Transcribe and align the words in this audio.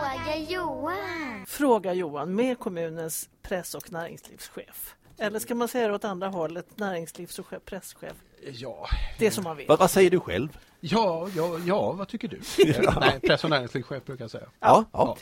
Fråga 0.00 0.36
Johan. 0.36 1.46
Fråga 1.46 1.92
Johan 1.94 2.34
med 2.34 2.58
kommunens 2.58 3.28
press 3.42 3.74
och 3.74 3.92
näringslivschef. 3.92 4.94
Eller 5.18 5.38
ska 5.38 5.54
man 5.54 5.68
säga 5.68 5.88
det 5.88 5.94
åt 5.94 6.04
andra 6.04 6.28
hållet, 6.28 6.66
näringslivs 6.78 7.38
och 7.38 7.46
chef- 7.46 7.60
presschef? 7.64 8.12
Ja, 8.52 8.86
Det 9.18 9.30
som 9.30 9.44
man 9.44 9.56
vill. 9.56 9.66
Vad, 9.68 9.78
vad 9.78 9.90
säger 9.90 10.10
du 10.10 10.20
själv? 10.20 10.58
ja, 10.80 11.28
ja, 11.36 11.58
ja 11.66 11.92
vad 11.92 12.08
tycker 12.08 12.28
du? 12.28 12.40
Nej, 13.00 13.20
press 13.20 13.44
och 13.44 13.50
näringslivschef 13.50 14.04
brukar 14.04 14.24
jag 14.24 14.30
säga. 14.30 14.44
Ja, 14.60 14.84
ja. 14.84 14.84
Ja. 14.92 15.16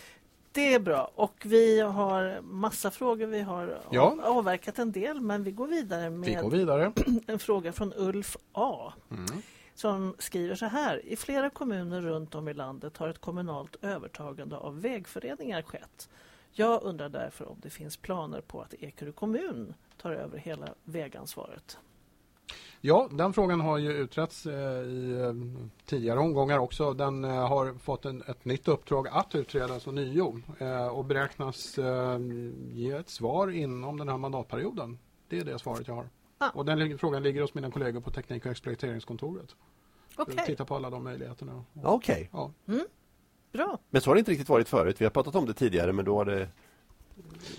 Det 0.53 0.75
är 0.75 0.81
bra 0.81 1.11
och 1.15 1.35
vi 1.45 1.81
har 1.81 2.41
massa 2.43 2.91
frågor. 2.91 3.27
Vi 3.27 3.41
har 3.41 3.79
Ja. 3.91 4.01
av- 4.03 4.21
avverkat 4.39 4.79
en 4.79 4.93
del 4.93 5.21
men 5.21 5.45
vi 5.45 5.51
går 5.51 5.67
vidare 5.67 6.11
Vi 6.11 6.35
går 6.35 6.43
med 6.43 6.51
vidare. 6.59 6.93
en 7.27 7.39
fråga 7.39 7.73
från 7.73 7.93
Ulf 7.97 8.37
A. 8.53 8.93
Mm. 9.11 9.43
Som 9.79 10.15
skriver 10.19 10.55
så 10.55 10.67
här. 10.67 11.07
I 11.07 11.17
flera 11.17 11.51
kommuner 11.51 12.01
runt 12.01 12.35
om 12.35 12.49
i 12.49 12.55
landet 12.55 12.97
har 12.97 13.09
ett 13.09 13.19
kommunalt 13.19 13.77
övertagande 13.83 14.57
av 14.57 14.81
vägföreningar 14.81 15.63
skett. 15.63 16.09
Jag 16.53 16.83
undrar 16.83 17.09
därför 17.09 17.49
om 17.49 17.57
det 17.63 17.71
finns 17.71 17.97
planer 17.97 18.41
på 18.41 18.61
att 18.61 18.75
Ekerö 18.75 19.13
kommun 19.13 19.75
tar 19.97 20.13
över 20.13 20.39
hela 20.39 20.75
vägansvaret. 20.85 21.79
Ja, 22.81 23.09
den 23.11 23.33
frågan 23.33 23.61
har 23.61 23.79
ju 23.79 23.93
utretts 23.93 24.47
eh, 24.47 24.83
i 24.83 25.21
eh, 25.21 25.61
tidigare 25.85 26.19
omgångar 26.19 26.59
också. 26.59 26.93
Den 26.95 27.25
eh, 27.25 27.49
har 27.49 27.79
fått 27.79 28.05
en, 28.05 28.23
ett 28.23 28.45
nytt 28.45 28.69
uppdrag 28.69 29.09
att 29.09 29.35
utredas 29.35 29.87
ånyo 29.87 30.41
nio 30.59 30.89
och 30.91 31.05
beräknas 31.05 31.79
ge 32.73 32.91
ett 32.91 33.09
svar 33.09 33.51
inom 33.51 33.99
den 33.99 34.09
här 34.09 34.19
mandatperioden. 34.19 34.99
Det 35.29 35.39
är 35.39 35.45
det 35.45 35.59
svaret 35.59 35.89
jag 35.89 35.95
har. 35.95 36.09
Ah. 36.39 36.51
Och 36.51 36.65
den 36.65 36.99
frågan 36.99 37.23
ligger 37.23 37.41
hos 37.41 37.55
mina 37.55 37.71
kollegor 37.71 38.01
på 38.01 38.11
Teknik 38.11 38.45
och 38.47 38.51
exploateringskontoret. 38.51 39.55
Okej, 40.17 40.45
Titta 40.47 40.65
på 40.65 40.77
alla 40.77 40.91
de 40.91 41.05
möjligheterna. 41.05 41.65
Okej. 41.83 42.31
Ja. 42.33 42.53
bra. 43.53 43.79
Men 43.91 44.03
så 44.03 44.11
har 44.11 44.15
det 44.15 44.19
inte 44.19 44.31
riktigt 44.31 44.49
varit 44.49 44.69
förut. 44.69 45.01
Vi 45.01 45.05
har 45.05 45.11
pratat 45.11 45.35
om 45.35 45.47
det 45.47 45.55
tidigare 45.55 45.93
men 45.93 46.05
då 46.05 46.17
har 46.17 46.25
det... 46.25 46.49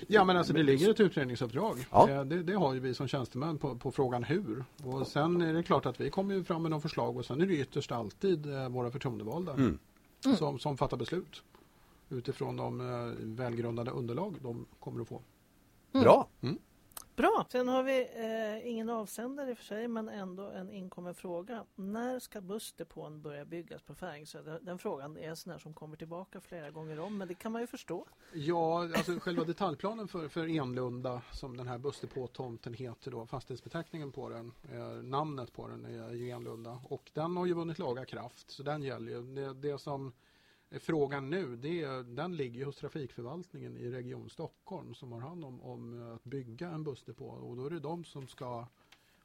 Ja 0.07 0.23
men 0.23 0.37
alltså 0.37 0.53
det 0.53 0.63
ligger 0.63 0.89
ett 0.91 0.99
utredningsuppdrag. 0.99 1.87
Ja. 1.91 2.09
Eh, 2.09 2.23
Det, 2.23 2.43
det 2.43 2.53
har 2.53 2.73
ju 2.73 2.79
vi 2.79 2.93
som 2.93 3.07
tjänstemän 3.07 3.57
på, 3.57 3.75
på 3.75 3.91
frågan 3.91 4.23
hur. 4.23 4.63
Och 4.83 5.07
sen 5.07 5.41
är 5.41 5.53
det 5.53 5.63
klart 5.63 5.85
att 5.85 5.99
vi 6.01 6.09
kommer 6.09 6.35
ju 6.35 6.43
fram 6.43 6.61
med 6.61 6.71
några 6.71 6.81
förslag 6.81 7.17
och 7.17 7.25
sen 7.25 7.41
är 7.41 7.45
det 7.45 7.53
ytterst 7.53 7.91
alltid 7.91 8.53
eh, 8.53 8.69
våra 8.69 8.91
förtroendevalda 8.91 9.53
Mm. 9.53 9.77
som, 10.37 10.59
som 10.59 10.77
fattar 10.77 10.97
beslut. 10.97 11.43
Utifrån 12.09 12.57
de 12.57 12.81
eh, 12.81 13.13
välgrundade 13.19 13.91
underlag 13.91 14.35
de 14.41 14.65
kommer 14.79 15.01
att 15.01 15.07
få. 15.07 15.21
Bra! 15.91 16.27
Bra. 17.19 17.45
Sen 17.49 17.67
har 17.67 17.83
vi 17.83 17.99
eh, 17.99 18.71
ingen 18.71 18.89
avsändare 18.89 19.49
i 19.49 19.53
och 19.53 19.57
för 19.57 19.65
sig 19.65 19.87
men 19.87 20.09
ändå 20.09 20.43
en 20.43 20.69
inkommen 20.69 21.13
fråga. 21.15 21.65
När 21.75 22.19
ska 22.19 22.41
bussdepån 22.41 23.21
börja 23.21 23.45
byggas 23.45 23.81
på 23.81 23.95
Färingsö? 23.95 24.41
Den, 24.41 24.65
den 24.65 24.79
frågan 24.79 25.17
är 25.17 25.29
en 25.29 25.35
sån 25.35 25.51
här 25.51 25.59
som 25.59 25.73
kommer 25.73 25.97
tillbaka 25.97 26.41
flera 26.41 26.71
gånger 26.71 26.99
om 26.99 27.17
men 27.17 27.27
det 27.27 27.33
kan 27.33 27.51
man 27.51 27.61
ju 27.61 27.67
förstå. 27.67 28.05
Ja, 28.33 28.81
alltså 28.83 29.19
själva 29.19 29.43
detaljplanen 29.43 30.07
för, 30.07 30.27
för 30.27 30.47
Enlunda 30.47 31.21
som 31.31 31.57
den 31.57 31.67
här 31.67 31.77
bussdepåtomten 31.77 32.73
heter 32.73 33.11
då, 33.11 33.25
fastighetsbeteckningen 33.25 34.11
på 34.11 34.29
den, 34.29 34.51
eh, 34.71 35.03
namnet 35.03 35.53
på 35.53 35.67
den 35.67 35.85
är 35.85 36.11
ju 36.11 36.29
Enlunda 36.29 36.81
och 36.83 37.11
den 37.13 37.37
har 37.37 37.45
ju 37.45 37.53
vunnit 37.53 37.79
laga 37.79 38.05
kraft 38.05 38.51
så 38.51 38.63
den 38.63 38.81
gäller 38.81 39.11
ju. 39.11 39.21
Det, 39.21 39.53
det 39.53 39.77
som 39.77 40.07
är 40.07 40.28
frågan 40.71 41.29
nu, 41.29 41.55
det, 41.55 41.85
den 42.03 42.35
ligger 42.35 42.65
hos 42.65 42.75
trafikförvaltningen 42.75 43.77
i 43.77 43.89
Region 43.91 44.29
Stockholm 44.29 44.93
som 44.93 45.11
har 45.11 45.19
hand 45.19 45.45
om, 45.45 45.61
om 45.61 46.11
att 46.15 46.23
bygga 46.23 46.69
en 46.69 46.83
bussdepå 46.83 47.25
och 47.25 47.57
då 47.57 47.65
är 47.65 47.69
det 47.69 47.79
de 47.79 48.03
som 48.03 48.27
ska 48.27 48.67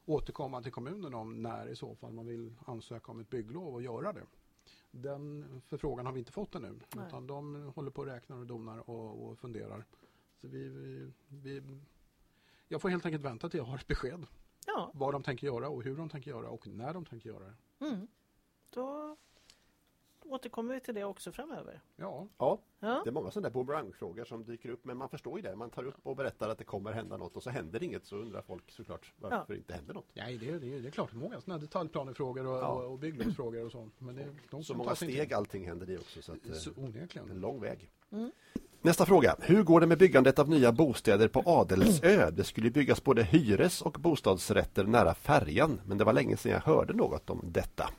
återkomma 0.05 0.61
till 0.61 0.71
kommunen 0.71 1.13
om 1.13 1.41
när 1.41 1.67
i 1.67 1.75
så 1.75 1.95
fall 1.95 2.13
man 2.13 2.25
vill 2.25 2.53
ansöka 2.65 3.11
om 3.11 3.19
ett 3.19 3.29
bygglov 3.29 3.73
och 3.73 3.81
göra 3.81 4.13
det. 4.13 4.25
Den 4.91 5.45
förfrågan 5.65 6.05
har 6.05 6.13
vi 6.13 6.19
inte 6.19 6.31
fått 6.31 6.55
ännu. 6.55 6.79
Nej. 6.95 7.07
Utan 7.07 7.27
de 7.27 7.71
håller 7.75 7.91
på 7.91 8.01
och 8.01 8.07
räknar 8.07 8.37
och 8.37 8.45
donar 8.47 8.89
och, 8.89 9.29
och 9.29 9.39
funderar. 9.39 9.85
Så 10.41 10.47
vi, 10.47 10.69
vi, 10.69 11.11
vi, 11.27 11.61
jag 12.67 12.81
får 12.81 12.89
helt 12.89 13.05
enkelt 13.05 13.23
vänta 13.23 13.49
till 13.49 13.57
jag 13.57 13.65
har 13.65 13.77
ett 13.77 13.87
besked. 13.87 14.25
Ja, 14.67 14.91
Vad 14.93 15.13
de 15.13 15.23
tänker 15.23 15.47
göra 15.47 15.69
och 15.69 15.83
hur 15.83 15.97
de 15.97 16.09
tänker 16.09 16.31
göra 16.31 16.49
och 16.49 16.67
när 16.67 16.93
de 16.93 17.05
tänker 17.05 17.29
göra 17.29 17.45
det. 17.45 17.85
mm. 17.85 18.07
Återkommer 20.35 20.73
vi 20.73 20.79
till 20.79 20.95
det 20.95 21.03
också 21.03 21.31
framöver. 21.31 21.81
Ja, 21.95 22.27
Ja, 22.37 22.61
Ja, 22.79 23.01
det 23.03 23.09
är 23.09 23.11
många 23.11 23.31
sådana 23.31 23.49
där 23.49 23.53
boomerangfrågor 23.53 24.25
som 24.25 24.43
dyker 24.43 24.69
upp 24.69 24.85
men 24.85 24.97
man 24.97 25.09
förstår 25.09 25.35
ju 25.39 25.41
det. 25.41 25.55
Man 25.55 25.69
tar 25.69 25.83
upp 25.83 25.95
och 26.03 26.15
berättar 26.15 26.49
att 26.49 26.57
det 26.57 26.63
kommer 26.63 26.91
hända 26.91 27.17
något 27.17 27.35
och 27.37 27.43
så 27.43 27.49
händer 27.49 27.83
inget 27.83 28.05
så 28.05 28.15
undrar 28.17 28.41
folk 28.41 28.71
såklart 28.71 29.13
varför 29.19 29.45
det 29.53 29.57
inte 29.57 29.73
händer 29.73 29.93
något. 29.93 30.05
Nej, 30.13 30.37
det, 30.37 30.49
är- 30.49 30.59
det, 30.59 30.75
är- 30.75 30.79
det 30.81 30.87
är 30.87 30.91
klart 30.91 31.13
många 31.13 31.41
sådana 31.41 31.61
detaljplanefrågor 31.61 32.45
och, 32.47 32.57
Ja. 32.57 32.67
och, 32.67 32.91
och 32.91 32.99
bygglovsfrågor 32.99 33.65
och 33.65 33.71
sånt. 33.71 34.01
Men 34.01 34.15
det, 34.15 34.27
de 34.49 34.63
Så 34.63 34.73
många 34.73 34.95
steg 34.95 35.09
tid. 35.21 35.33
allting 35.33 35.67
händer 35.67 35.89
i 35.89 35.97
också. 35.97 36.21
Så 36.21 36.31
att, 36.31 36.47
eh, 36.47 36.53
Så 36.53 36.69
en 36.69 36.77
onekligen. 36.85 37.39
lång 37.39 37.61
väg. 37.61 37.91
Mm. 38.11 38.31
Nästa 38.85 39.05
fråga. 39.05 39.35
Hur 39.41 39.63
går 39.63 39.79
det 39.81 39.87
med 39.87 39.97
byggandet 39.97 40.39
av 40.39 40.49
nya 40.49 40.71
bostäder 40.71 41.27
på 41.27 41.43
Adelsö? 41.45 42.31
Det 42.31 42.43
skulle 42.43 42.69
byggas 42.69 43.03
både 43.03 43.23
hyres 43.23 43.81
och 43.81 43.91
bostadsrätter 43.99 44.83
nära 44.83 45.13
färjan 45.13 45.81
men 45.85 45.97
det 45.97 46.03
var 46.03 46.13
länge 46.13 46.37
sedan 46.37 46.51
jag 46.51 46.59
hörde 46.59 46.93
något 46.93 47.29
om 47.29 47.41
detta. 47.43 47.89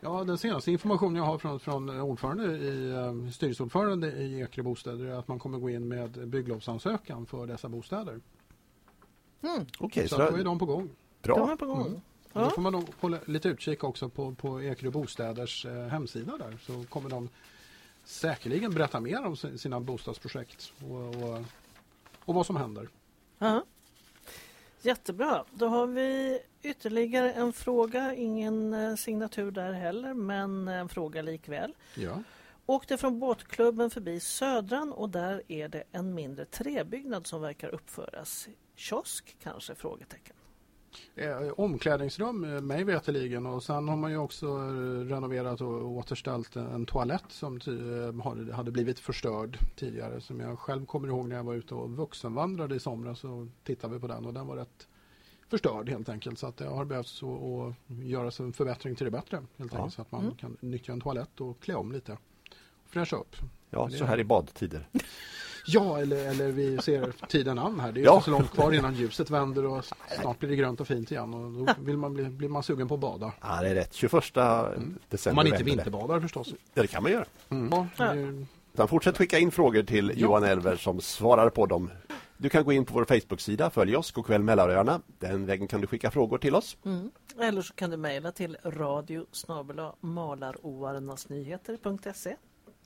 Ja, 0.00 0.24
den 0.24 0.38
senaste 0.38 0.70
informationen 0.72 1.16
jag 1.16 1.24
har 1.24 1.38
från, 1.38 1.60
från 1.60 2.00
ordförande 2.00 2.44
i, 2.44 2.90
eh, 2.90 3.30
styrelseordförande 3.30 4.12
i 4.12 4.40
Ekerö 4.40 4.62
Bostäder 4.62 5.04
är 5.04 5.14
att 5.14 5.28
man 5.28 5.38
kommer 5.38 5.58
gå 5.58 5.70
in 5.70 5.88
med 5.88 6.28
bygglovsansökan 6.28 7.26
för 7.26 7.46
dessa 7.46 7.68
bostäder. 7.68 8.20
Okej, 9.78 10.08
Så 10.08 10.16
så, 10.16 10.22
att 10.22 10.30
då 10.30 10.36
är 10.36 10.44
de 10.44 10.58
på 10.58 10.66
gång. 10.66 10.90
de 11.20 11.28
bra. 11.28 11.52
är 11.52 11.56
på 11.56 11.66
gång. 11.66 11.86
Mm. 11.86 12.00
Ja. 12.32 12.40
Då 12.44 12.50
får 12.50 12.62
man 12.62 12.72
nog 12.72 12.84
hålla 13.00 13.18
lite 13.26 13.48
utkik 13.48 13.84
också 13.84 14.08
på, 14.08 14.34
på 14.34 14.62
Ekerö 14.62 14.90
Bostäders 14.90 15.66
eh, 15.66 15.86
hemsida 15.86 16.38
där 16.38 16.58
så 16.66 16.84
kommer 16.88 17.10
de 17.10 17.28
säkerligen 18.04 18.74
berätta 18.74 19.00
mer 19.00 19.24
om 19.24 19.36
si- 19.36 19.58
sina 19.58 19.80
bostadsprojekt 19.80 20.72
och, 20.82 21.22
och, 21.22 21.44
och 22.24 22.34
vad 22.34 22.46
som 22.46 22.56
händer. 22.56 22.88
Ja. 23.38 23.64
Jättebra. 24.82 25.44
Då 25.50 25.68
har 25.68 25.86
vi 25.86 26.40
ytterligare 26.62 27.32
en 27.32 27.52
fråga. 27.52 28.14
Ingen 28.14 28.74
eh, 28.74 28.94
signatur 28.94 29.50
där 29.50 29.72
heller, 29.72 30.14
men 30.14 30.68
en 30.68 30.88
fråga 30.88 31.22
likväl. 31.22 31.74
Ja. 31.94 32.22
Åkte 32.66 32.96
från 32.96 33.20
båtklubben 33.20 33.90
förbi 33.90 34.20
Södran 34.20 34.92
och 34.92 35.08
där 35.08 35.42
är 35.48 35.68
det 35.68 35.84
en 35.92 36.14
mindre 36.14 36.44
träbyggnad 36.44 37.26
som 37.26 37.40
verkar 37.40 37.68
uppföras. 37.68 38.48
Kiosk 38.76 39.36
kanske? 39.42 39.74
Frågetecken. 39.74 40.36
Eh, 41.16 41.48
omklädningsrum 41.56 42.44
eh, 42.44 42.60
mig 42.60 42.84
veterligen 42.84 43.46
och 43.46 43.62
sen 43.62 43.88
har 43.88 43.96
man 43.96 44.10
ju 44.10 44.16
också 44.16 44.46
eh, 44.46 45.06
renoverat 45.08 45.60
och 45.60 45.86
återställt 45.90 46.56
en, 46.56 46.86
toalett 46.86 47.24
som 47.28 47.60
hade 48.52 48.70
blivit 48.70 48.98
förstörd 48.98 49.58
tidigare 49.76 50.20
som 50.20 50.40
jag 50.40 50.58
själv 50.58 50.86
kommer 50.86 51.08
ihåg 51.08 51.28
när 51.28 51.36
jag 51.36 51.44
var 51.44 51.54
ute 51.54 51.74
och 51.74 51.90
vuxenvandrade 51.90 52.74
i 52.74 52.80
somras 52.80 53.18
så 53.18 53.48
tittade 53.64 53.94
vi 53.94 54.00
på 54.00 54.06
den 54.06 54.26
och 54.26 54.34
den 54.34 54.46
var 54.46 54.56
rätt 54.56 54.88
förstörd 55.48 55.88
helt 55.88 56.08
enkelt 56.08 56.38
så 56.38 56.46
att 56.46 56.56
det 56.56 56.66
har 56.66 56.84
behövts 56.84 57.22
att 57.22 57.74
göras 58.04 58.40
en 58.40 58.52
förbättring 58.52 58.96
till 58.96 59.04
det 59.04 59.10
bättre 59.10 59.36
helt 59.56 59.72
Ja. 59.72 59.78
enkelt 59.78 59.94
så 59.94 60.02
att 60.02 60.12
man 60.12 60.22
Mm. 60.22 60.36
kan 60.36 60.56
nyttja 60.60 60.92
en 60.92 61.00
toalett 61.00 61.40
och 61.40 61.60
klä 61.60 61.74
om 61.74 61.92
lite. 61.92 62.18
Fräscha 62.86 63.16
upp. 63.16 63.36
Ja, 63.70 63.90
så 63.90 64.04
här 64.04 64.20
i 64.20 64.24
badtider. 64.24 64.88
Ja, 65.66 65.98
eller, 66.00 66.30
eller 66.30 66.48
vi 66.52 66.78
ser 66.78 67.12
tiden 67.28 67.58
an 67.58 67.80
här. 67.80 67.92
Det 67.92 67.98
är 67.98 68.02
ju 68.02 68.06
Ja. 68.06 68.14
inte 68.14 68.24
så 68.24 68.30
långt 68.30 68.50
kvar 68.50 68.72
innan 68.72 68.94
ljuset 68.94 69.30
vänder 69.30 69.66
och 69.66 69.84
snart 70.20 70.38
blir 70.38 70.50
det 70.50 70.56
grönt 70.56 70.80
och 70.80 70.86
fint 70.86 71.10
igen 71.10 71.34
och 71.34 71.52
då 71.52 71.66
vill 71.80 71.96
man 71.96 72.14
bli, 72.14 72.24
blir 72.24 72.48
man 72.48 72.62
sugen 72.62 72.88
på 72.88 72.94
att 72.94 73.00
bada. 73.00 73.32
Ja, 73.40 73.58
det 73.62 73.68
är 73.68 73.74
rätt. 73.74 73.92
21 73.94 74.36
Om 74.36 74.98
december. 75.08 75.36
man 75.36 75.46
inte 75.46 75.62
vinterbadar 75.64 76.20
förstås. 76.20 76.54
Ja, 76.74 76.82
det 76.82 76.88
kan 76.88 77.02
man 77.02 77.12
göra. 77.12 77.24
Ja, 77.48 77.86
är 78.04 78.14
ju- 78.14 78.46
Utan 78.74 78.88
fortsätt 78.88 79.18
skicka 79.18 79.38
in 79.38 79.50
frågor 79.50 79.82
till 79.82 80.12
Johan 80.16 80.44
Elver 80.44 80.76
som 80.76 81.00
svarar 81.00 81.50
på 81.50 81.66
dem. 81.66 81.90
Du 82.36 82.48
kan 82.48 82.64
gå 82.64 82.72
in 82.72 82.84
på 82.84 82.94
vår 82.94 83.04
Facebook-sida, 83.04 83.70
följ 83.70 83.96
oss, 83.96 84.14
Go'kväll 84.14 84.42
Mälaröarna. 84.42 85.00
Den 85.18 85.46
vägen 85.46 85.68
kan 85.68 85.80
du 85.80 85.86
skicka 85.86 86.10
frågor 86.10 86.38
till 86.38 86.54
oss. 86.54 86.76
Mm. 86.84 87.10
Eller 87.40 87.62
så 87.62 87.74
kan 87.74 87.90
du 87.90 87.96
mejla 87.96 88.32
till 88.32 88.56
radio 88.64 89.26
malaroarnasnyheter.se 90.00 92.36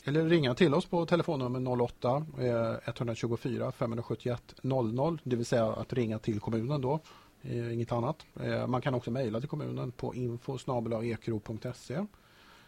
Eller 0.08 0.24
ringa 0.24 0.54
till 0.54 0.74
oss 0.74 0.86
på 0.86 1.06
telefonnummer 1.06 1.82
08 1.82 2.26
eh, 2.40 2.74
124 2.84 3.72
571 3.72 4.54
00. 4.62 5.20
Det 5.22 5.36
vill 5.36 5.46
säga 5.46 5.66
att 5.66 5.92
ringa 5.92 6.18
till 6.18 6.40
kommunen 6.40 6.80
då. 6.80 7.00
Eh, 7.42 7.74
inget 7.74 7.92
annat. 7.92 8.26
Eh, 8.40 8.66
man 8.66 8.82
kan 8.82 8.94
också 8.94 9.10
mejla 9.10 9.40
till 9.40 9.48
kommunen 9.48 9.92
på 9.92 10.14
info. 10.14 10.58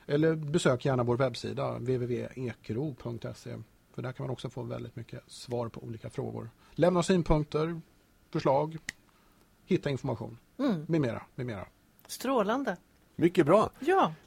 Eller 0.07 0.35
besök 0.35 0.85
gärna 0.85 1.03
vår 1.03 1.17
webbsida 1.17 1.79
www.ekro.se. 1.79 3.57
För 3.95 4.03
där 4.03 4.13
kan 4.13 4.27
man 4.27 4.31
också 4.31 4.51
få 4.51 4.63
väldigt 4.63 4.97
mycket 4.97 5.23
svar 5.27 5.69
på 5.69 5.83
olika 5.83 6.11
frågor. 6.11 6.51
Lämna 6.73 7.03
synpunkter, 7.03 7.81
förslag, 8.31 8.79
hitta 9.65 9.91
information 9.91 10.39
mm. 10.59 10.85
med 10.89 11.01
mera. 11.01 11.23
Med 11.35 11.47
mera. 11.47 11.67
Strålande. 12.07 12.77
Mycket 13.17 13.47
bra. 13.47 13.71
Ja, 13.81 14.13